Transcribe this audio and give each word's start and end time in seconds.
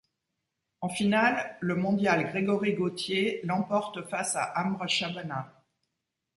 En 0.81 0.89
finale, 0.89 1.57
le 1.61 1.75
mondial 1.75 2.25
Grégory 2.25 2.73
Gaultier 2.73 3.39
l'emporte 3.43 4.09
face 4.09 4.35
à 4.35 4.43
Amr 4.57 4.87
Shabana. 4.89 5.63